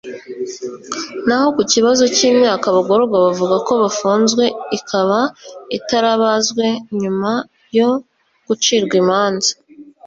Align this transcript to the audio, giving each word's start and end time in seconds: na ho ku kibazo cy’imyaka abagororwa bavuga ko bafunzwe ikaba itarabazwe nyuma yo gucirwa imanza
na 1.27 1.35
ho 1.41 1.47
ku 1.55 1.61
kibazo 1.71 2.03
cy’imyaka 2.15 2.65
abagororwa 2.67 3.17
bavuga 3.25 3.55
ko 3.67 3.73
bafunzwe 3.83 4.43
ikaba 4.77 5.19
itarabazwe 5.77 6.65
nyuma 7.01 7.31
yo 7.77 7.89
gucirwa 8.47 8.93
imanza 9.03 9.51